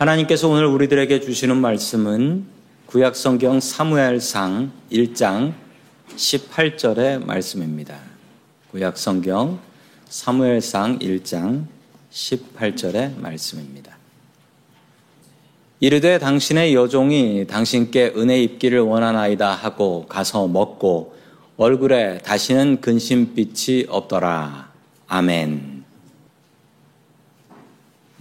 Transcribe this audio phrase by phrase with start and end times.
[0.00, 2.46] 하나님께서 오늘 우리들에게 주시는 말씀은
[2.86, 5.52] 구약 성경 사무엘상 1장
[6.16, 7.98] 18절의 말씀입니다.
[8.70, 9.58] 구약 성경
[10.08, 11.66] 사무엘상 1장
[12.10, 13.98] 18절의 말씀입니다.
[15.80, 21.14] 이르되 당신의 여종이 당신께 은혜 입기를 원하나이다 하고 가서 먹고
[21.58, 24.70] 얼굴에 다시는 근심빛이 없더라.
[25.08, 25.69] 아멘.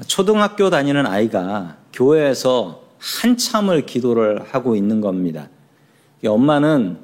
[0.08, 5.50] 초등학교 다니는 아이가 교회에서 한참을 기도를 하고 있는 겁니다.
[6.26, 6.98] 엄마는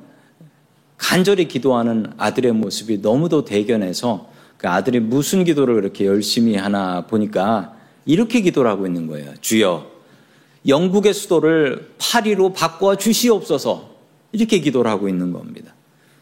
[0.98, 8.42] 간절히 기도하는 아들의 모습이 너무도 대견해서 그 아들이 무슨 기도를 그렇게 열심히 하나 보니까 이렇게
[8.42, 9.34] 기도를 하고 있는 거예요.
[9.42, 9.86] 주여,
[10.68, 13.96] 영국의 수도를 파리로 바꿔 주시옵소서.
[14.32, 15.74] 이렇게 기도를 하고 있는 겁니다.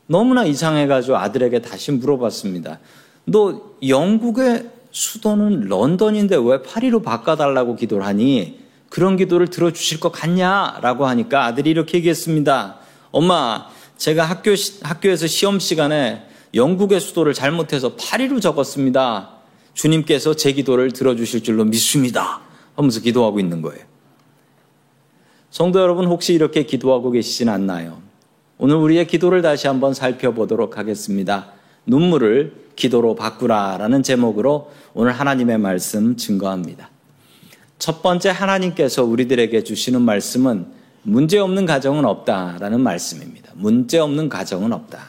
[0.08, 2.80] 너무나 이상해가지고 아들에게 다시 물어봤습니다.
[3.26, 11.46] 너 영국의 수도는 런던인데 왜 파리로 바꿔달라고 기도를 하니 그런 기도를 들어주실 것 같냐라고 하니까
[11.46, 12.78] 아들이 이렇게 얘기했습니다.
[13.12, 14.52] 엄마, 제가 학교,
[14.84, 19.32] 학교에서 시험 시간에 영국의 수도를 잘못해서 파리로 적었습니다.
[19.74, 22.42] 주님께서 제 기도를 들어주실 줄로 믿습니다.
[22.76, 23.84] 하면서 기도하고 있는 거예요.
[25.50, 28.02] 성도 여러분, 혹시 이렇게 기도하고 계시진 않나요?
[28.60, 31.52] 오늘 우리의 기도를 다시 한번 살펴보도록 하겠습니다.
[31.88, 36.90] 눈물을 기도로 바꾸라라는 제목으로 오늘 하나님의 말씀 증거합니다.
[37.80, 40.66] 첫 번째 하나님께서 우리들에게 주시는 말씀은
[41.04, 43.52] 문제 없는 가정은 없다라는 말씀입니다.
[43.56, 45.00] 문제 없는 가정은 없다.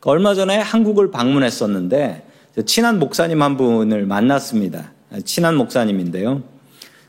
[0.00, 2.26] 그 얼마 전에 한국을 방문했었는데
[2.66, 4.92] 친한 목사님 한 분을 만났습니다.
[5.24, 6.42] 친한 목사님인데요.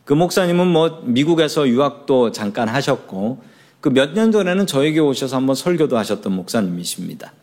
[0.06, 3.44] 그 목사님은 뭐 미국에서 유학도 잠깐 하셨고
[3.82, 7.34] 그 몇 년 전에는 저에게 오셔서 한번 설교도 하셨던 목사님이십니다.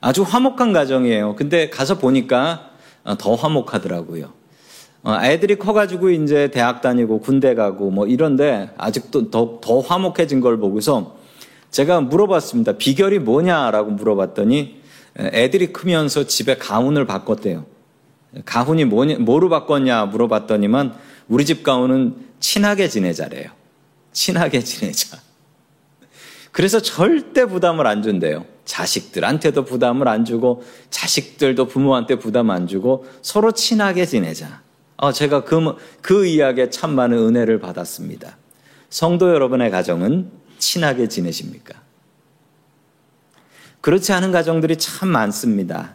[0.00, 1.36] 아주 화목한 가정이에요.
[1.36, 2.70] 근데 가서 보니까
[3.04, 4.32] 어, 더 화목하더라고요.
[5.02, 10.58] 어, 애들이 커가지고 이제 대학 다니고 군대 가고 뭐 이런데 아직도 더, 더 화목해진 걸
[10.58, 11.16] 보고서
[11.70, 12.72] 제가 물어봤습니다.
[12.72, 14.80] 비결이 뭐냐라고 물어봤더니
[15.18, 17.64] 애들이 크면서 집에 가훈을 바꿨대요.
[18.44, 20.94] 가훈이 뭐냐, 뭐로 바꿨냐 물어봤더니만
[21.28, 23.50] 우리 집 가훈은 친하게 지내자래요.
[24.12, 25.18] 친하게 지내자.
[26.52, 28.44] 그래서 절대 부담을 안 준대요.
[28.64, 34.62] 자식들한테도 부담을 안 주고 자식들도 부모한테 부담 안 주고 서로 친하게 지내자.
[34.96, 38.36] 어, 제가 그, 그 이야기에 참 많은 은혜를 받았습니다.
[38.90, 41.80] 성도 여러분의 가정은 친하게 지내십니까?
[43.80, 45.94] 그렇지 않은 가정들이 참 많습니다.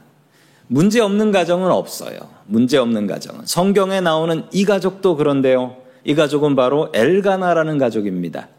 [0.68, 2.18] 문제 없는 가정은 없어요.
[2.48, 3.46] 문제 없는 가정은.
[3.46, 5.78] 성경에 나오는 이 가족도 그런데요.
[6.04, 8.50] 이 가족은 바로 엘가나라는 가족입니다.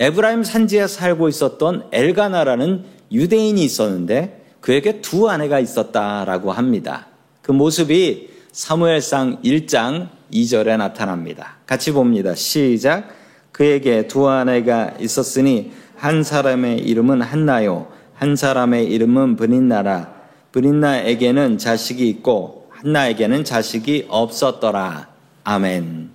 [0.00, 7.08] 에브라임 산지에 살고 있었던 엘가나라는 유대인이 있었는데 그에게 두 아내가 있었다라고 합니다.
[7.42, 11.58] 그 모습이 사무엘상 1장 2절에 나타납니다.
[11.66, 12.34] 같이 봅니다.
[12.34, 13.14] 시작.
[13.52, 17.92] 그에게 두 아내가 있었으니 한 사람의 이름은 한나요.
[18.14, 20.14] 한 사람의 이름은 브닌나라.
[20.52, 25.08] 브닌나에게는 자식이 있고 한나에게는 자식이 없었더라.
[25.44, 26.10] 아멘.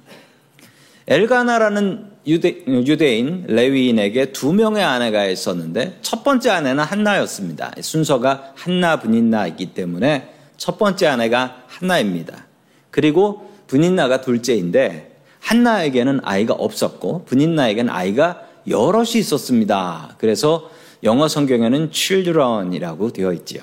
[1.08, 7.74] 엘가나라는 유대, 유대인 레위인에게 두 명의 아내가 있었는데 첫 번째 아내는 한나였습니다.
[7.82, 12.46] 순서가 한나 분인나이기 때문에 첫 번째 아내가 한나입니다.
[12.90, 20.16] 그리고 분인나가 둘째인데 한나에게는 아이가 없었고 분인나에게는 아이가 여럿이 있었습니다.
[20.18, 20.72] 그래서
[21.04, 23.62] 영어 성경에는 children이라고 되어 있지요.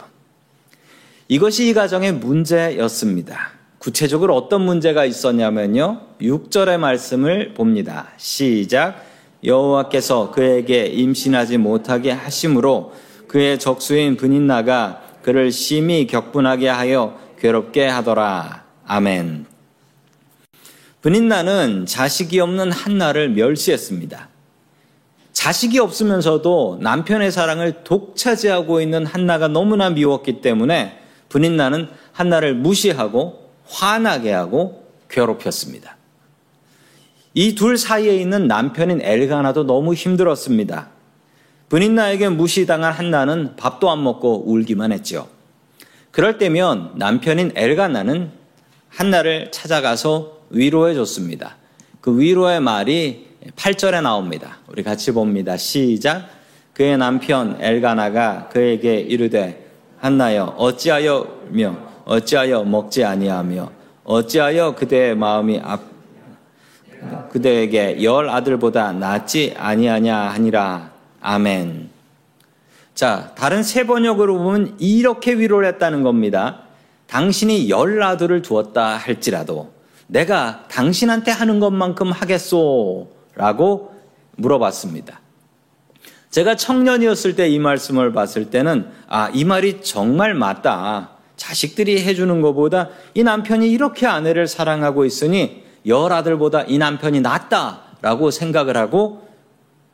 [1.26, 3.61] 이것이 이 가정의 문제였습니다.
[3.82, 6.02] 구체적으로 어떤 문제가 있었냐면요.
[6.20, 8.10] 6절의 말씀을 봅니다.
[8.16, 9.04] 시작.
[9.42, 12.92] 여호와께서 그에게 임신하지 못하게 하심으로
[13.26, 18.62] 그의 적수인 분인나가 그를 심히 격분하게 하여 괴롭게 하더라.
[18.86, 19.46] 아멘.
[21.00, 24.28] 분인나는 자식이 없는 한나를 멸시했습니다.
[25.32, 31.00] 자식이 없으면서도 남편의 사랑을 독차지하고 있는 한나가 너무나 미웠기 때문에
[31.30, 33.41] 분인나는 한나를 무시하고
[33.72, 35.96] 화나게 하고 괴롭혔습니다.
[37.34, 40.90] 이 둘 사이에 있는 남편인 엘가나도 너무 힘들었습니다.
[41.70, 45.28] 분인나에게 무시당한 한나는 밥도 안 먹고 울기만 했죠.
[46.10, 48.30] 그럴 때면 남편인 엘가나는
[48.90, 51.56] 한나를 찾아가서 위로해 줬습니다.
[52.02, 54.58] 그 위로의 말이 8절에 나옵니다.
[54.68, 55.56] 우리 같이 봅니다.
[55.56, 56.28] 시작.
[56.74, 63.70] 그의 남편 엘가나가 그에게 이르되 한나여 어찌하여며 어찌하여 먹지 아니하며
[64.04, 65.80] 어찌하여 그대의 마음이 앞
[67.30, 70.90] 그대에게 열 아들보다 낫지 아니하냐 하니라
[71.20, 71.90] 아멘.
[72.94, 76.60] 자, 다른 세 번역으로 보면 이렇게 위로를 했다는 겁니다.
[77.06, 79.72] 당신이 열 아들을 두었다 할지라도
[80.06, 83.08] 내가 당신한테 하는 것만큼 하겠소?
[83.34, 83.94] 라고
[84.36, 85.20] 물어봤습니다.
[86.30, 91.10] 제가 청년이었을 때 이 말씀을 봤을 때는 아, 이 말이 정말 맞다.
[91.42, 98.76] 자식들이 해주는 것보다 이 남편이 이렇게 아내를 사랑하고 있으니 열 아들보다 이 남편이 낫다라고 생각을
[98.76, 99.26] 하고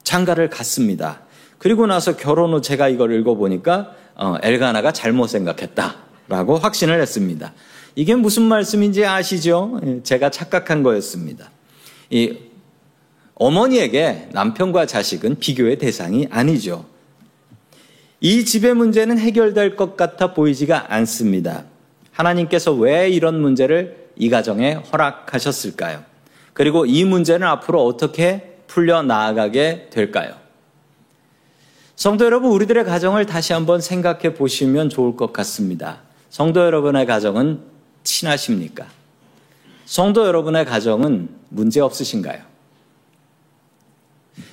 [0.02, 1.22] 장가를 갔습니다.
[1.56, 7.54] 그리고 나서 결혼 후 제가 이걸 읽어보니까 어, 엘가나가 잘못 생각했다라고 확신을 했습니다.
[7.94, 9.80] 이게 무슨 말씀인지 아시죠?
[9.86, 11.50] 예, 제가 착각한 거였습니다.
[12.10, 12.36] 이
[13.36, 16.84] 어머니에게 남편과 자식은 비교의 대상이 아니죠.
[18.20, 21.64] 이 집의 문제는 해결될 것 같아 보이지가 않습니다.
[22.12, 26.02] 하나님께서 왜 이런 문제를 이 가정에 허락하셨을까요?
[26.52, 30.34] 그리고 이 문제는 앞으로 어떻게 풀려 나아가게 될까요?
[31.94, 36.00] 성도 여러분, 우리들의 가정을 다시 한번 생각해 보시면 좋을 것 같습니다.
[36.30, 37.60] 성도 여러분의 가정은
[38.02, 38.86] 친하십니까?
[39.84, 42.42] 성도 여러분의 가정은 문제 없으신가요?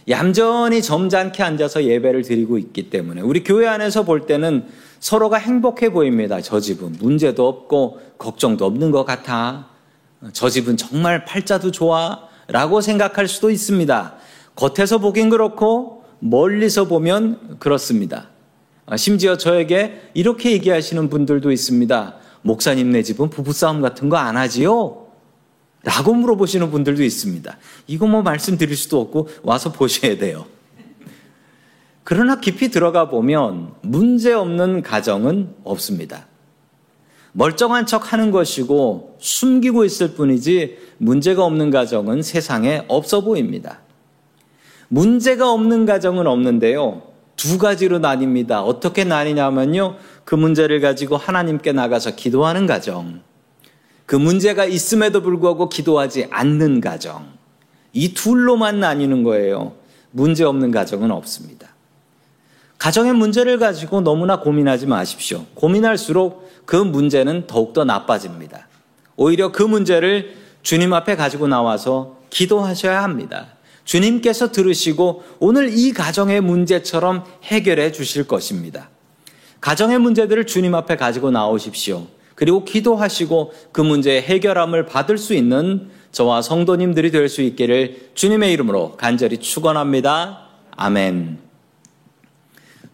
[0.10, 4.66] 얌전히 점잖게 앉아서 예배를 드리고 있기 때문에 우리 교회 안에서 볼 때는
[5.00, 6.42] 서로가 행복해 보입니다.
[6.42, 9.68] 저 집은 문제도 없고 걱정도 없는 것 같아.
[10.34, 12.28] 저 집은 정말 팔자도 좋아.
[12.48, 14.16] 라고 생각할 수도 있습니다.
[14.56, 18.28] 겉에서 보긴 그렇고 멀리서 보면 그렇습니다.
[18.98, 22.16] 심지어 저에게 이렇게 얘기하시는 분들도 있습니다.
[22.44, 25.05] 목사님 네 집은 부부싸움 같은 거 안 하지요?
[25.86, 27.58] 라고 물어보시는 분들도 있습니다.
[27.88, 30.48] 이거 뭐 말씀드릴 수도 없고 와서 보셔야 돼요.
[32.04, 36.26] 그러나 깊이 들어가 보면 문제 없는 가정은 없습니다.
[37.34, 43.82] 멀쩡한 척 하는 것이고 숨기고 있을 뿐이지 문제가 없는 가정은 세상에 없어 보입니다.
[44.88, 47.04] 문제가 없는 가정은 없는데요.
[47.36, 48.64] 두 가지로 나뉩니다.
[48.66, 49.98] 어떻게 나뉘냐면요.
[50.24, 53.22] 그 문제를 가지고 하나님께 나가서 기도하는 가정.
[54.06, 57.28] 그 문제가 있음에도 불구하고 기도하지 않는 가정.
[57.94, 59.74] 이 둘로만 나뉘는 거예요.
[60.12, 61.70] 문제 없는 가정은 없습니다.
[62.78, 65.46] 가정의 문제를 가지고 너무나 고민하지 마십시오.
[65.56, 68.68] 고민할수록 그 문제는 더욱더 나빠집니다.
[69.16, 73.48] 오히려 그 문제를 주님 앞에 가지고 나와서 기도하셔야 합니다.
[73.86, 78.90] 주님께서 들으시고 오늘 이 가정의 문제처럼 해결해 주실 것입니다.
[79.62, 82.08] 가정의 문제들을 주님 앞에 가지고 나오십시오.
[82.36, 88.98] 그리고 기도하시고 그 문제의 해결함을 받을 수 있는 저와 성도님들이 될 수 있기를 주님의 이름으로
[88.98, 90.48] 간절히 축원합니다.
[90.72, 91.40] 아멘.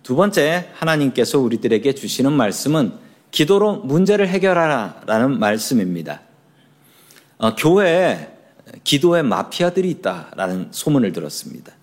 [0.03, 2.93] 두 번째 하나님께서 우리들에게 주시는 말씀은
[3.31, 6.21] 기도로 문제를 해결하라라는 말씀입니다.
[7.37, 8.29] 어, 교회에
[8.83, 11.73] 기도의 마피아들이 있다라는 소문을 들었습니다.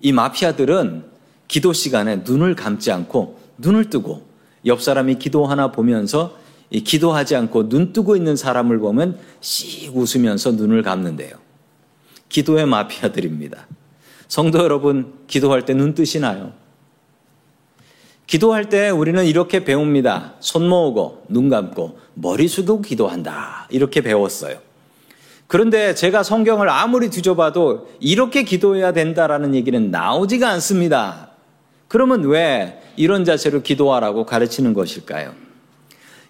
[0.00, 1.04] 이 마피아들은
[1.48, 4.26] 기도 시간에 눈을 감지 않고 눈을 뜨고
[4.66, 6.38] 옆 사람이 기도하나 보면서
[6.78, 11.32] 기도하지 않고 눈 뜨고 있는 사람을 보면 씩 웃으면서 눈을 감는데요.
[12.28, 13.66] 기도의 마피아들입니다.
[14.28, 16.52] 성도 여러분, 기도할 때 눈 뜨시나요?
[18.28, 20.34] 기도할 때 우리는 이렇게 배웁니다.
[20.38, 23.66] 손 모으고, 눈 감고, 머리 숙이고 기도한다.
[23.70, 24.58] 이렇게 배웠어요.
[25.48, 31.30] 그런데 제가 성경을 아무리 뒤져봐도 이렇게 기도해야 된다라는 얘기는 나오지가 않습니다.
[31.88, 35.49] 그러면 왜 이런 자세로 기도하라고 가르치는 것일까요?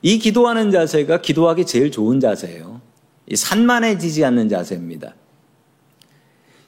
[0.03, 2.81] 이 기도하는 자세가 기도하기 제일 좋은 자세예요.
[3.27, 5.15] 이 산만해지지 않는 자세입니다.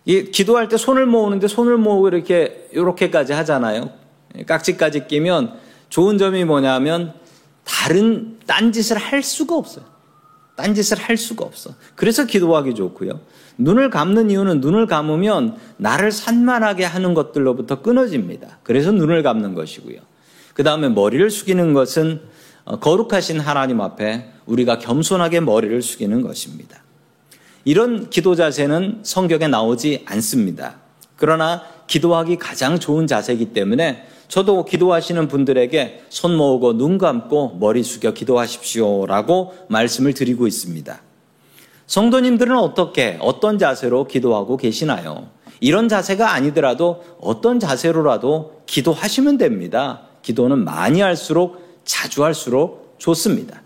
[0.05, 3.90] 이 기도할 때 손을 모으는데 손을 모으고 이렇게 이렇게까지 하잖아요.
[4.47, 5.54] 깍지까지 끼면
[5.88, 7.14] 좋은 점이 뭐냐면
[7.64, 9.85] 다른 딴 짓을 할 수가 없어요.
[10.56, 11.75] 딴 짓을 할 수가 없어.
[11.95, 13.21] 그래서 기도하기 좋고요.
[13.59, 18.59] 눈을 감는 이유는 눈을 감으면 나를 산만하게 하는 것들로부터 끊어집니다.
[18.62, 19.99] 그래서 눈을 감는 것이고요.
[20.54, 22.23] 그 다음에 머리를 숙이는 것은 어,
[22.64, 26.83] 거룩하신 하나님 앞에 우리가 겸손하게 머리를 숙이는 것입니다.
[27.64, 30.76] 이런 기도 자세는 성경에 나오지 않습니다.
[31.16, 38.12] 그러나 기도하기 가장 좋은 자세이기 때문에 저도 기도하시는 분들에게 손 모으고 눈 감고 머리 숙여
[38.12, 41.02] 기도하십시오라고 말씀을 드리고 있습니다.
[41.87, 45.28] 성도님들은 어떻게, 어떤 자세로 기도하고 계시나요?
[45.61, 50.02] 이런 자세가 아니더라도 어떤 자세로라도 기도하시면 됩니다.
[50.23, 53.62] 기도는 많이 할수록 자주 할수록 좋습니다.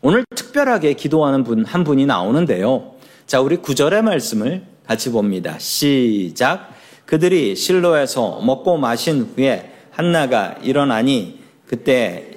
[0.00, 2.94] 오늘 특별하게 기도하는 분 한 분이 나오는데요.
[3.26, 5.58] 자, 우리 구절의 말씀을 같이 봅니다.
[5.58, 6.70] 시작.
[7.04, 12.30] 그들이 실로에서 먹고 마신 후에 한나가 일어나니 그때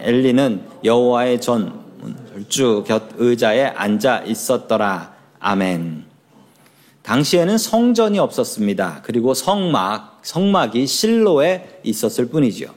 [0.00, 1.84] 엘리는 여호와의 전
[2.32, 5.14] 절주 곁 의자에 앉아 있었더라.
[5.38, 6.04] 아멘.
[7.02, 9.00] 당시에는 성전이 없었습니다.
[9.04, 12.74] 그리고 성막, 성막이 실로에 있었을 뿐이죠.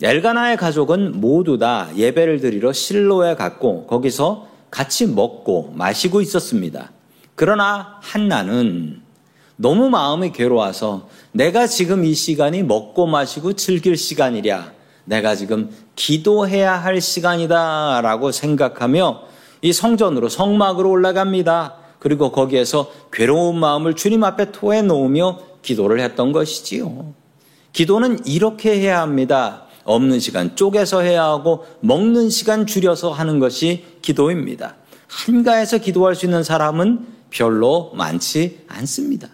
[0.00, 6.92] 엘가나의 가족은 모두 다 예배를 드리러 실로에 갔고 거기서 같이 먹고 마시고 있었습니다.
[7.34, 9.00] 그러나 한나는
[9.56, 14.72] 너무 마음이 괴로워서 내가 지금 이 시간이 먹고 마시고 즐길 시간이랴.
[15.04, 18.00] 내가 지금 기도해야 할 시간이다.
[18.02, 19.22] 라고 생각하며
[19.62, 21.74] 이 성전으로 성막으로 올라갑니다.
[21.98, 27.14] 그리고 거기에서 괴로운 마음을 주님 앞에 토해 놓으며 기도를 했던 것이지요.
[27.72, 29.67] 기도는 이렇게 해야 합니다.
[29.88, 34.76] 없는 시간 쪼개서 해야 하고 먹는 시간 줄여서 하는 것이 기도입니다.
[35.08, 39.28] 한가해서 기도할 수 있는 사람은 별로 많지 않습니다.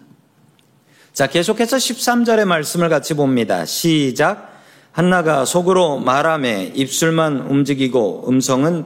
[1.11, 3.65] 자, 계속해서 13절의 말씀을 같이 봅니다.
[3.65, 4.53] 시작.
[4.91, 8.85] 한나가 속으로 말함에 입술만 움직이고 음성은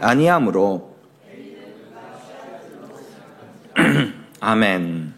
[0.00, 0.92] 아니하므로
[4.38, 5.14] 아멘.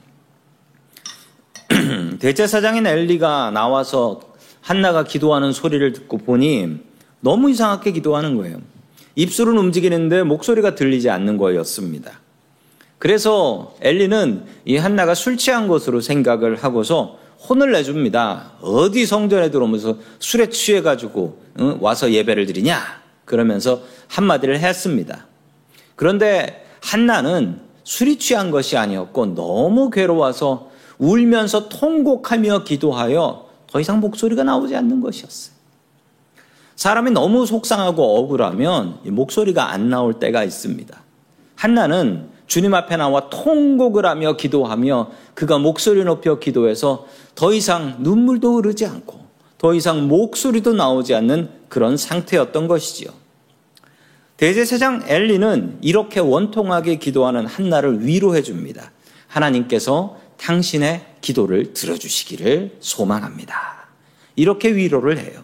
[2.20, 4.33] 대제사장인 엘리가 나와서
[4.64, 6.78] 한나가 기도하는 소리를 듣고 보니
[7.20, 8.62] 너무 이상하게 기도하는 거예요.
[9.14, 12.12] 입술은 움직이는데 목소리가 들리지 않는 거였습니다.
[12.98, 18.52] 그래서 엘리는 이 한나가 술 취한 것으로 생각을 하고서 혼을 내줍니다.
[18.62, 21.38] 어디 성전에 들어오면서 술에 취해가지고
[21.80, 22.80] 와서 예배를 드리냐?
[23.26, 25.26] 그러면서 한마디를 했습니다.
[25.94, 33.43] 그런데 한나는 술이 취한 것이 아니었고 너무 괴로워서 울면서 통곡하며 기도하여
[33.74, 35.52] 더 이상 목소리가 나오지 않는 것이었어요.
[36.76, 40.96] 사람이 너무 속상하고 억울하면 목소리가 안 나올 때가 있습니다.
[41.56, 48.86] 한나는 주님 앞에 나와 통곡을 하며 기도하며 그가 목소리 높여 기도해서 더 이상 눈물도 흐르지
[48.86, 49.18] 않고
[49.58, 53.10] 더 이상 목소리도 나오지 않는 그런 상태였던 것이지요.
[54.36, 58.92] 대제사장 엘리는 이렇게 원통하게 기도하는 한나를 위로해 줍니다.
[59.26, 63.86] 하나님께서 당신의 기도를 들어주시기를 소망합니다.
[64.36, 65.42] 이렇게 위로를 해요.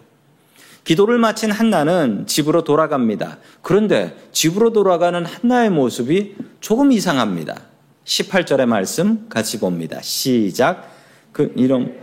[0.83, 3.39] 기도를 마친 한나는 집으로 돌아갑니다.
[3.63, 7.61] 그런데 집으로 돌아가는 한나의 모습이 조금 이상합니다.
[8.05, 9.99] 18절의 말씀 같이 봅니다.
[10.03, 10.91] 시작.
[11.31, 11.95] 그 이런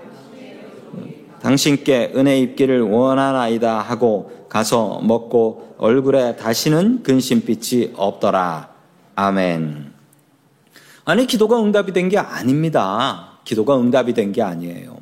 [1.41, 8.71] 당신께 은혜 입기를 원하나이다 하고 가서 먹고 얼굴에 다시는 근심빛이 없더라.
[9.15, 9.88] 아멘.
[11.09, 13.39] 아니 기도가 응답이 된 게 아닙니다.
[13.45, 14.99] 기도가 응답이 된 게 아니에요.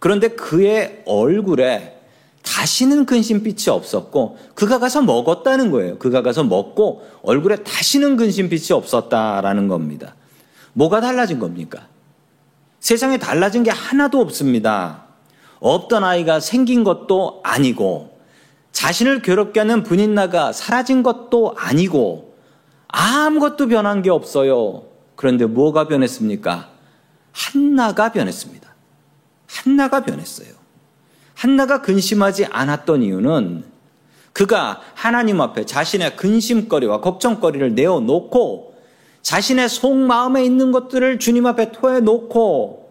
[0.00, 1.96] 그런데 그의 얼굴에
[2.42, 5.98] 다시는 근심빛이 없었고 그가 가서 먹었다는 거예요.
[5.98, 10.14] 그가 가서 먹고 얼굴에 다시는 근심빛이 없었다라는 겁니다.
[10.72, 11.86] 뭐가 달라진 겁니까?
[12.80, 15.04] 세상에 달라진 게 하나도 없습니다.
[15.60, 18.18] 없던 아이가 생긴 것도 아니고
[18.72, 22.34] 자신을 괴롭게 하는 분인나가 사라진 것도 아니고
[22.88, 24.84] 아무것도 변한 게 없어요.
[25.18, 26.68] 그런데 뭐가 변했습니까?
[27.32, 28.72] 한나가 변했습니다.
[29.48, 30.50] 한나가 변했어요.
[31.34, 33.64] 한나가 근심하지 않았던 이유는
[34.32, 38.76] 그가 하나님 앞에 자신의 근심거리와 걱정거리를 내어놓고
[39.22, 42.88] 자신의 속마음에 있는 것들을 주님 앞에 토해놓고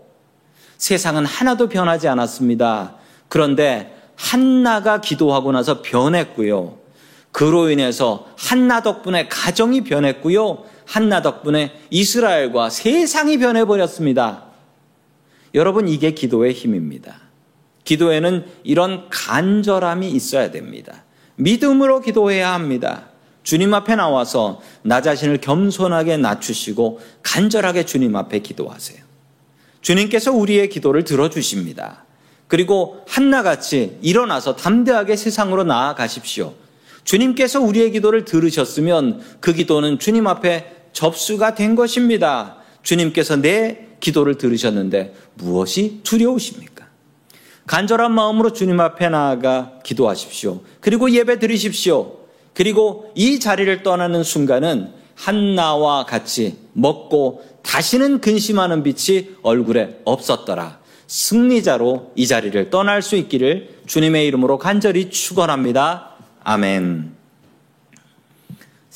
[0.77, 2.95] 세상은 하나도 변하지 않았습니다.
[3.29, 6.77] 그런데 한나가 기도하고 나서 변했고요.
[7.31, 10.65] 그로 인해서 한나 덕분에 가정이 변했고요.
[10.87, 14.45] 한나 덕분에 이스라엘과 세상이 변해버렸습니다.
[15.53, 17.19] 여러분, 이게 기도의 힘입니다.
[17.83, 21.03] 기도에는 이런 간절함이 있어야 됩니다.
[21.35, 23.09] 믿음으로 기도해야 합니다.
[23.43, 28.99] 주님 앞에 나와서 나 자신을 겸손하게 낮추시고 간절하게 주님 앞에 기도하세요.
[29.81, 32.05] 주님께서 우리의 기도를 들어주십니다.
[32.47, 36.55] 그리고 한나같이 일어나서 담대하게 세상으로 나아가십시오.
[37.05, 42.57] 주님께서 우리의 기도를 들으셨으면 그 기도는 주님 앞에 접수가 된 것입니다.
[42.81, 46.87] 주님께서 내 기도를 들으셨는데 무엇이 두려우십니까?
[47.67, 50.61] 간절한 마음으로 주님 앞에 나아가 기도하십시오.
[50.79, 52.17] 그리고 예배 드리십시오.
[52.55, 60.79] 그리고 이 자리를 떠나는 순간은 한나와 같이 먹고 다시는 근심하는 빛이 얼굴에 없었더라.
[61.05, 66.15] 승리자로 이 자리를 떠날 수 있기를 주님의 이름으로 간절히 축원합니다.
[66.43, 67.16] 아멘.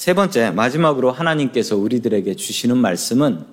[0.02, 3.46] 세 번째 마지막으로 하나님께서 우리들에게 주시는 말씀은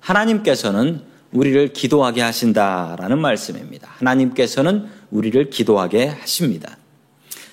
[0.00, 3.88] 하나님께서는 우리를 기도하게 하신다라는 말씀입니다.
[3.98, 6.76] 하나님께서는 우리를 기도하게 하십니다.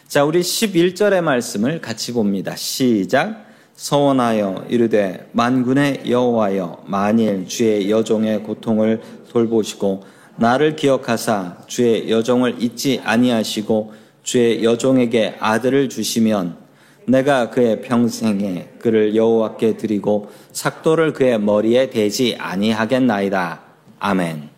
[0.07, 2.55] 자, 우리 11절의 말씀을 같이 봅니다.
[2.55, 3.45] 시작.
[3.75, 8.99] 서원하여 이르되 만군의 여호와여 만일 주의 여종의 고통을
[9.31, 10.05] 돌보시고
[10.37, 16.68] 나를 기억하사 주의 여종을 잊지 아니하시고 주의 여종에게 아들을 주시면
[17.09, 23.61] 내가 그의 평생에 그를 여호와께 드리고 삭도를 그의 머리에 대지 아니하겠나이다.
[23.99, 24.49] 아멘.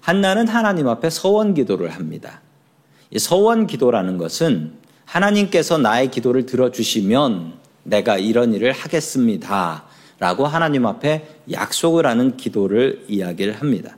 [0.00, 2.40] 한나는 하나님 앞에 서원 기도를 합니다.
[3.10, 4.72] 이 서원 기도라는 것은
[5.04, 7.52] 하나님께서 나의 기도를 들어주시면
[7.84, 9.84] 내가 이런 일을 하겠습니다.
[10.18, 13.96] 라고 하나님 앞에 약속을 하는 기도를 이야기를 합니다.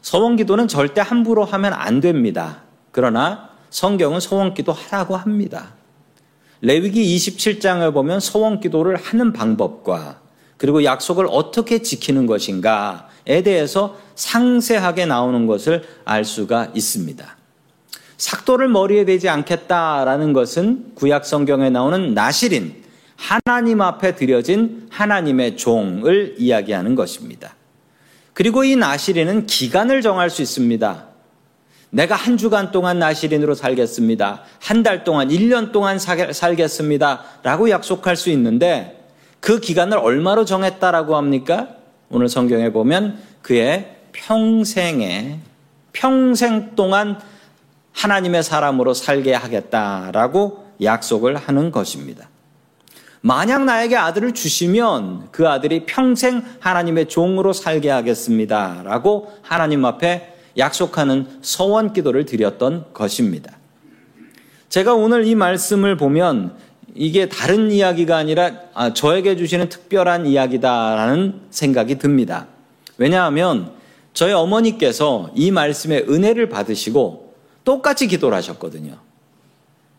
[0.00, 2.62] 서원 기도는 절대 함부로 하면 안 됩니다.
[2.92, 5.74] 그러나 성경은 소원 기도 하라고 합니다.
[6.64, 10.20] 레위기 27장을 보면 소원 기도를 하는 방법과
[10.56, 17.36] 그리고 약속을 어떻게 지키는 것인가에 대해서 상세하게 나오는 것을 알 수가 있습니다.
[18.16, 22.82] 삭도를 머리에 대지 않겠다라는 것은 구약 성경에 나오는 나실인
[23.16, 27.54] 하나님 앞에 드려진 하나님의 종을 이야기하는 것입니다.
[28.32, 31.13] 그리고 이 나실인은 기간을 정할 수 있습니다.
[31.94, 34.42] 내가 한 주간 동안 나실인으로 살겠습니다.
[34.60, 37.22] 한 달 동안, 1년 동안 살겠습니다.
[37.44, 39.00] 라고 약속할 수 있는데
[39.38, 41.68] 그 기간을 얼마로 정했다라고 합니까?
[42.10, 45.38] 오늘 성경에 보면 그의 평생에,
[45.92, 47.20] 평생 동안
[47.92, 52.28] 하나님의 사람으로 살게 하겠다라고 약속을 하는 것입니다.
[53.20, 58.82] 만약 나에게 아들을 주시면 그 아들이 평생 하나님의 종으로 살게 하겠습니다.
[58.84, 63.56] 라고 하나님 앞에 약속하는 서원 기도를 드렸던 것입니다.
[64.68, 66.56] 제가 오늘 이 말씀을 보면
[66.94, 72.46] 이게 다른 이야기가 아니라 아, 저에게 주시는 특별한 이야기다라는 생각이 듭니다.
[72.96, 73.72] 왜냐하면
[74.12, 77.34] 저희 어머니께서 이 말씀의 은혜를 받으시고
[77.64, 78.98] 똑같이 기도를 하셨거든요.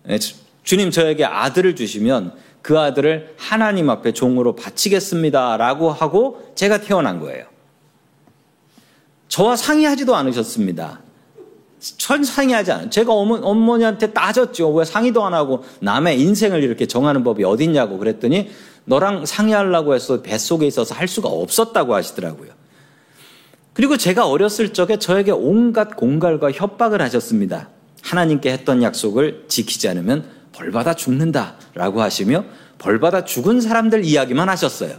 [0.04, 0.20] 네,
[0.64, 5.58] 주님 저에게 아들을 주시면 그 아들을 하나님 앞에 종으로 바치겠습니다.
[5.58, 7.46] 라고 하고 제가 태어난 거예요.
[9.28, 11.02] 저와 상의하지도 않으셨습니다.
[11.80, 12.90] 전 상의하지 않아요.
[12.90, 14.74] 제가 어머, 어머니한테 따졌죠.
[14.74, 18.50] 왜 상의도 안 하고 남의 인생을 이렇게 정하는 법이 어딨냐고 그랬더니
[18.86, 22.52] 너랑 상의하려고 해서 뱃속에 있어서 할 수가 없었다고 하시더라고요.
[23.74, 27.70] 그리고 제가 어렸을 적에 저에게 온갖 공갈과 협박을 하셨습니다.
[28.02, 32.46] 하나님께 했던 약속을 지키지 않으면 벌받아 죽는다 라고 하시며
[32.78, 34.96] 벌받아 죽은 사람들 이야기만 하셨어요.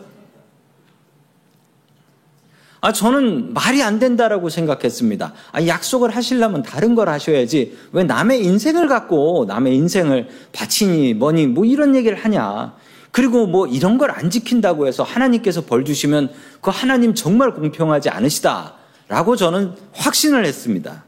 [2.80, 5.32] 아, 저는 말이 안 된다라고 생각했습니다.
[5.52, 7.76] 아, 약속을 하시려면 다른 걸 하셔야지.
[7.92, 12.74] 왜 남의 인생을 갖고 남의 인생을 바치니 뭐니 뭐 이런 얘기를 하냐.
[13.10, 18.74] 그리고 뭐 이런 걸 안 지킨다고 해서 하나님께서 벌 주시면 그 하나님 정말 공평하지 않으시다.
[19.08, 21.04] 라고 저는 확신을 했습니다.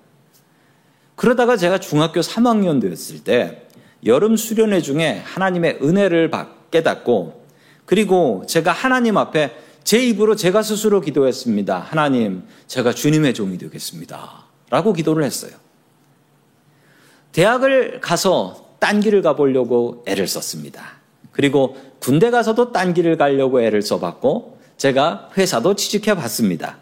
[1.16, 3.66] 그러다가 제가 중학교 3학년 되었을 때
[4.06, 6.30] 여름 수련회 중에 하나님의 은혜를
[6.70, 7.44] 깨닫고
[7.86, 9.50] 그리고 제가 하나님 앞에
[9.88, 11.78] 제 입으로 제가 스스로 기도했습니다.
[11.78, 14.44] 하나님, 제가 주님의 종이 되겠습니다.
[14.68, 15.52] 라고 기도를 했어요.
[17.32, 20.98] 대학을 가서 딴 길을 가보려고 애를 썼습니다.
[21.32, 26.76] 그리고 군대 가서도 딴 길을 가려고 애를 써봤고 제가 회사도 취직해 봤습니다.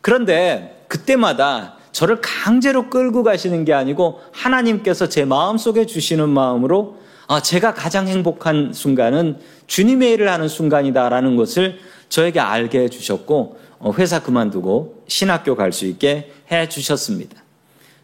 [0.00, 6.96] 그런데 그때마다 저를 강제로 끌고 가시는 게 아니고 하나님께서 제 마음속에 주시는 마음으로
[7.28, 14.22] 아, 제가 가장 행복한 순간은 주님의 일을 하는 순간이다라는 것을 저에게 알게 해주셨고 어, 회사
[14.22, 17.42] 그만두고 신학교 갈 수 있게 해 주셨습니다.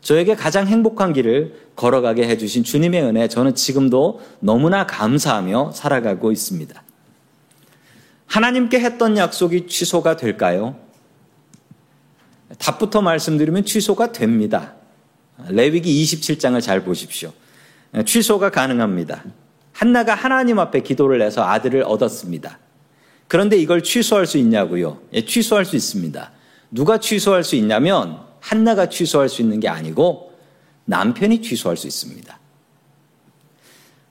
[0.00, 6.82] 저에게 가장 행복한 길을 걸어가게 해주신 주님의 은혜 저는 지금도 너무나 감사하며 살아가고 있습니다.
[8.26, 10.76] 하나님께 했던 약속이 취소가 될까요?
[12.58, 14.74] 답부터 말씀드리면 취소가 됩니다.
[15.48, 17.32] 레위기 27장을 잘 보십시오.
[18.04, 19.24] 취소가 가능합니다.
[19.72, 22.58] 한나가 하나님 앞에 기도를 해서 아들을 얻었습니다.
[23.32, 24.98] 그런데 이걸 취소할 수 있냐고요?
[25.14, 26.32] 예, 취소할 수 있습니다.
[26.70, 30.34] 누가 취소할 수 있냐면 한나가 취소할 수 있는 게 아니고
[30.84, 32.38] 남편이 취소할 수 있습니다.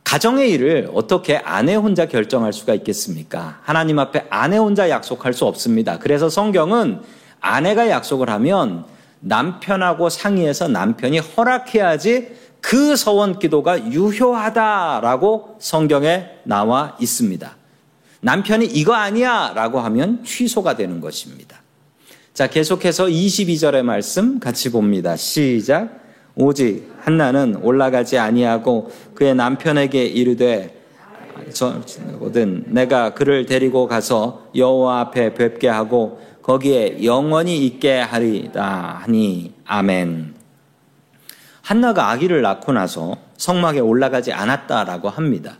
[0.04, 3.60] 가정의 일을 어떻게 아내 혼자 결정할 수가 있겠습니까?
[3.62, 6.00] 하나님 앞에 아내 혼자 약속할 수 없습니다.
[6.00, 7.02] 그래서 성경은
[7.42, 8.86] 아내가 약속을 하면
[9.20, 17.61] 남편하고 상의해서 남편이 허락해야지 그 서원 기도가 유효하다라고 성경에 나와 있습니다.
[18.22, 21.62] 남편이 이거 아니야 라고 하면 취소가 되는 것입니다.
[22.34, 25.16] 자, 계속해서 22절의 말씀 같이 봅니다.
[25.16, 26.00] 시작.
[26.36, 30.82] 오직 한나는 올라가지 아니하고 그의 남편에게 이르되
[31.54, 40.36] 저든 내가 그를 데리고 가서 여호와 앞에 뵙게 하고 거기에 영원히 있게 하리다 하니 아멘.
[41.62, 45.58] 한나가 아기를 낳고 나서 성막에 올라가지 않았다라고 합니다.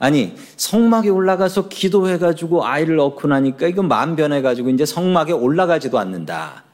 [0.00, 6.64] 아니 성막에 올라가서 기도해가지고 아이를 낳고 나니까 이거 마음 변해가지고 이제 성막에 올라가지도 않는다.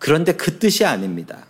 [0.00, 1.46] 그런데 그 뜻이 아닙니다.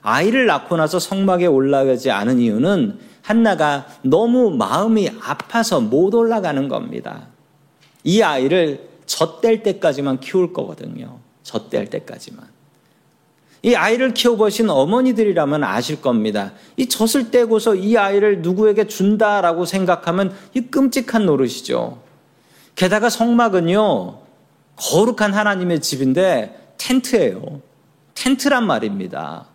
[0.00, 7.26] 아이를 낳고 나서 성막에 올라가지 않은 이유는 한나가 너무 마음이 아파서 못 올라가는 겁니다.
[8.02, 11.18] 이 아이를 젖될 때까지만 키울 거거든요.
[11.42, 12.57] 젖될 때까지만.
[13.62, 16.52] 이 아이를 키워보신 어머니들이라면 아실 겁니다.
[16.76, 22.00] 이 젖을 떼고서 이 아이를 누구에게 준다라고 생각하면 이 끔찍한 노릇이죠.
[22.76, 24.18] 게다가 성막은요,
[24.76, 27.60] 거룩한 하나님의 집인데 텐트예요.
[28.14, 29.46] 텐트란 말입니다.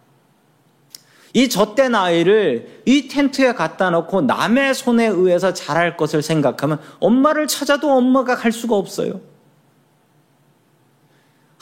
[1.33, 7.91] 이 젖된 아이를 이 텐트에 갖다 놓고 남의 손에 의해서 자랄 것을 생각하면 엄마를 찾아도
[7.91, 9.19] 엄마가 갈 수가 없어요.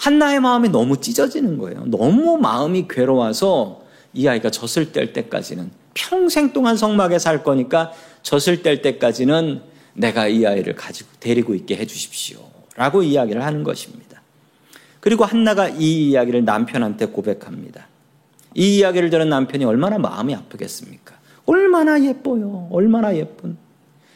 [0.02, 1.84] 한나의 마음이 너무 찢어지는 거예요.
[1.86, 3.84] 너무 마음이 괴로워서
[4.16, 7.92] 이 아이가 젖을 뗄 때까지는 평생 동안 성막에 살 거니까
[8.24, 9.62] 젖을 뗄 때까지는
[9.94, 12.40] 내가 이 아이를 가지고 데리고 있게 해 주십시오.
[12.76, 14.24] 라고 이야기를 하는 것입니다.
[15.02, 17.88] 그리고 한나가 이 이야기를 남편한테 고백합니다.
[18.56, 21.14] 이 이야기를 들은 남편이 얼마나 마음이 아프겠습니까?
[21.46, 22.70] 얼마나 예뻐요.
[22.72, 23.56] 얼마나 예쁜.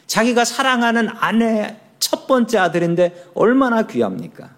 [0.08, 4.55] 자기가 사랑하는 아내 첫 번째 아들인데 얼마나 귀합니까?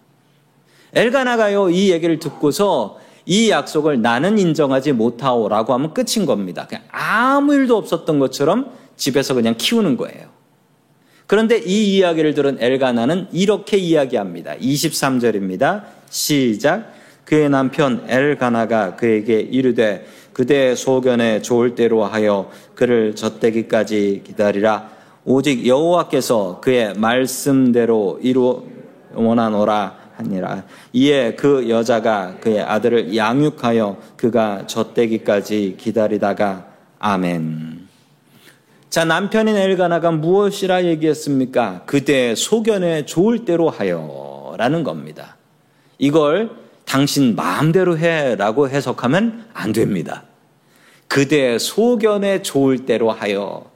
[0.94, 6.66] 엘가나가요 이 얘기를 듣고서 이 약속을 나는 인정하지 못하오라고 하면 끝인 겁니다.
[6.66, 10.29] 그냥 아무 일도 없었던 것처럼 집에서 그냥 키우는 거예요.
[11.27, 14.55] 그런데 이 이야기를 들은 엘가나는 이렇게 이야기합니다.
[14.57, 15.85] 23절입니다.
[16.09, 16.94] 시작.
[17.27, 24.88] 그의 남편 엘가나가 그에게 이르되 그대의 소견에 좋을 대로 하여 그를 젖대기까지 기다리라.
[25.27, 28.64] 오직 여호와께서 그의 말씀대로 이루
[29.12, 30.64] 원하노라 하니라.
[30.92, 36.66] 이에 그 여자가 그의 아들을 양육하여 그가 젖대기까지 기다리다가
[36.98, 37.88] 아멘.
[38.90, 41.83] 자, 남편인 엘가나가 무엇이라 얘기했습니까?
[41.87, 45.37] 그대 소견에 좋을 대로 하여 라는 겁니다.
[45.98, 46.50] 이걸
[46.85, 50.24] 당신 마음대로 해 라고 해석하면 안 됩니다.
[51.07, 53.70] 그대 소견에 좋을 대로 하여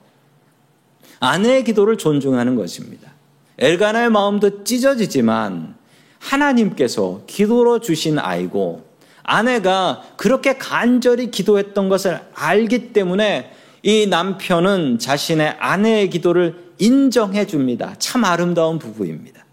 [1.20, 3.12] 아내의 기도를 존중하는 것입니다.
[3.58, 5.76] 엘가나의 마음도 찢어지지만
[6.22, 8.84] 하나님께서 기도로 주신 아이고
[9.24, 17.94] 아내가 그렇게 간절히 기도했던 것을 알기 때문에 이 남편은 자신의 아내의 기도를 인정해 줍니다.
[17.98, 19.44] 참 아름다운 부부입니다.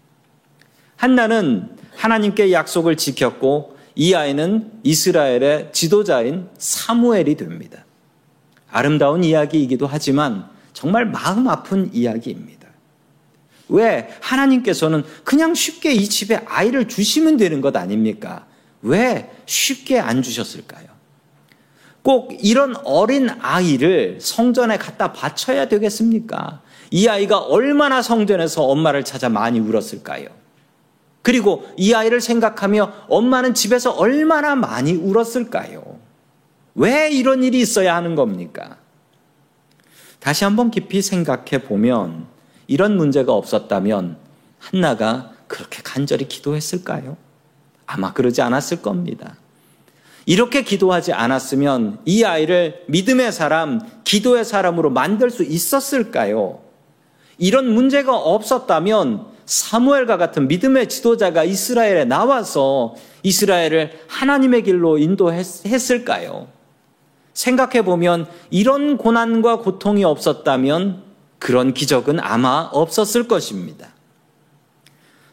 [0.96, 7.84] 한나는 하나님께 약속을 지켰고 이 아이는 이스라엘의 지도자인 사무엘이 됩니다.
[8.70, 12.59] 아름다운 이야기이기도 하지만 정말 마음 아픈 이야기입니다.
[13.70, 18.46] 왜 하나님께서는 그냥 쉽게 이 집에 아이를 주시면 되는 것 아닙니까?
[18.82, 20.88] 왜 쉽게 안 주셨을까요?
[22.02, 26.62] 꼭 이런 어린 아이를 성전에 갖다 바쳐야 되겠습니까?
[26.90, 30.28] 이 아이가 얼마나 성전에서 엄마를 찾아 많이 울었을까요?
[31.22, 36.00] 그리고 이 아이를 생각하며 엄마는 집에서 얼마나 많이 울었을까요?
[36.74, 38.78] 왜 이런 일이 있어야 하는 겁니까?
[40.18, 42.26] 다시 한번 깊이 생각해 보면
[42.70, 44.16] 이런 문제가 없었다면
[44.60, 47.16] 한나가 그렇게 간절히 기도했을까요?
[47.84, 49.34] 아마 그러지 않았을 겁니다.
[50.24, 56.60] 이렇게 기도하지 않았으면 이 아이를 믿음의 사람, 기도의 사람으로 만들 수 있었을까요?
[57.38, 66.46] 이런 문제가 없었다면 사무엘과 같은 믿음의 지도자가 이스라엘에 나와서 이스라엘을 하나님의 길로 인도했을까요?
[67.34, 71.09] 생각해 보면 이런 고난과 고통이 없었다면
[71.40, 73.88] 그런 기적은 아마 없었을 것입니다.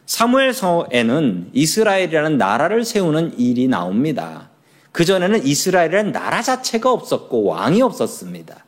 [0.06, 4.48] 사무엘서에는 이스라엘이라는 나라를 세우는 일이 나옵니다.
[4.92, 8.64] 그전에는 이스라엘이라는 나라 자체가 없었고 왕이 없었습니다.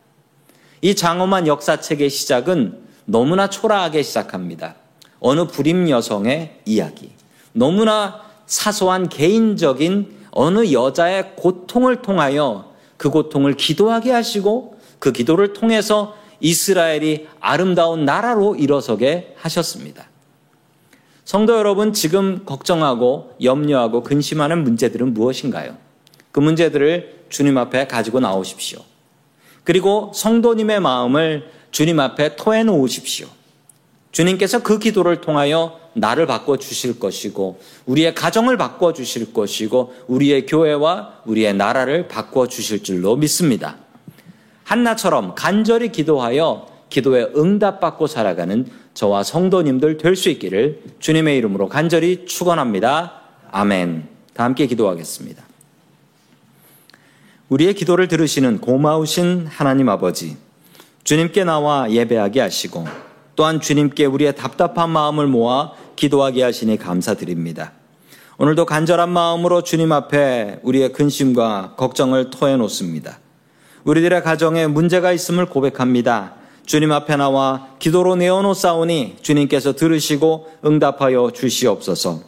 [0.83, 4.77] 이 장엄한 역사책의 시작은 너무나 초라하게 시작합니다.
[5.19, 7.11] 어느 불임 여성의 이야기.
[7.53, 17.29] 너무나 사소한 개인적인 어느 여자의 고통을 통하여 그 고통을 기도하게 하시고 그 기도를 통해서 이스라엘이
[17.41, 20.09] 아름다운 나라로 일어서게 하셨습니다.
[21.25, 25.77] 성도 여러분, 지금 걱정하고 염려하고 근심하는 문제들은 무엇인가요?
[26.33, 28.81] 그 문제들을 주님 앞에 가지고 나오십시오.
[29.65, 33.29] 그리고 성도님의 마음을 주님 앞에 토해 놓으십시오.
[34.11, 41.23] 주님께서 그 기도를 통하여 나를 바꿔 주실 것이고, 우리의 가정을 바꿔 주실 것이고, 우리의 교회와
[41.27, 43.77] 우리의 나라를 바꿔 주실 줄로 믿습니다.
[44.71, 53.21] 한나처럼 간절히 기도하여 기도에 응답받고 살아가는 저와 성도님들 될 수 있기를 주님의 이름으로 간절히 축원합니다.
[53.51, 54.07] 아멘.
[54.33, 55.43] 다 함께 기도하겠습니다.
[57.49, 60.37] 우리의 기도를 들으시는 고마우신 하나님 아버지,
[61.03, 62.87] 주님께 나와 예배하게 하시고
[63.35, 67.73] 또한 주님께 우리의 답답한 마음을 모아 기도하게 하시니 감사드립니다.
[68.39, 73.19] 오늘도 간절한 마음으로 주님 앞에 우리의 근심과 걱정을 토해 놓습니다.
[73.85, 76.35] 우리들의 가정에 문제가 있음을 고백합니다.
[76.67, 82.21] 주님 앞에 나와 기도로 내어놓사오니 주님께서 들으시고 응답하여 주시옵소서.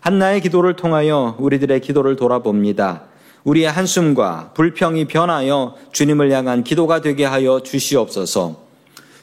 [0.00, 3.02] 한나의 기도를 통하여 우리들의 기도를 돌아봅니다.
[3.42, 8.62] 우리의 한숨과 불평이 변하여 주님을 향한 기도가 되게 하여 주시옵소서.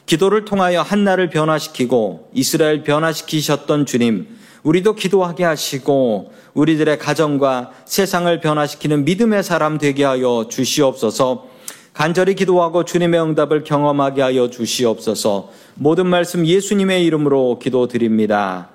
[0.06, 4.28] 기도를 통하여 한나를 변화시키고 이스라엘 변화시키셨던 주님,
[4.62, 11.51] 우리도 기도하게 하시고 우리들의 가정과 세상을 변화시키는 믿음의 사람 되게 하여 주시옵소서.
[11.92, 15.50] 간절히 기도하고 주님의 응답을 경험하게 하여 주시옵소서.
[15.74, 18.70] 모든 말씀 예수님의 이름으로 기도드립니다.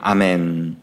[0.00, 0.76] 아멘.